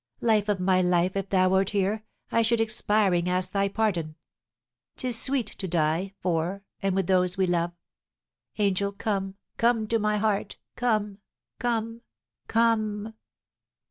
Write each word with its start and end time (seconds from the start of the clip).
Life 0.21 0.49
of 0.49 0.59
my 0.59 0.81
Life, 0.81 1.15
if 1.15 1.29
thou 1.29 1.49
wert 1.49 1.69
here, 1.69 2.03
I 2.31 2.41
should 2.41 2.59
expiring 2.59 3.29
ask 3.29 3.51
thy 3.51 3.67
pardon. 3.67 4.15
'Tis 4.97 5.21
sweet 5.21 5.45
to 5.59 5.67
die 5.67 6.15
for 6.21 6.63
and 6.81 6.95
with 6.95 7.05
those 7.05 7.37
we 7.37 7.45
love. 7.45 7.73
Angel, 8.57 8.91
come 8.93 9.35
come 9.57 9.85
to 9.89 9.99
my 9.99 10.17
heart 10.17 10.57
come 10.75 11.19
come 11.59 12.01
come!" 12.47 13.13